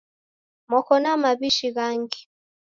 [0.69, 2.21] Moko na maw'ishi ghangi?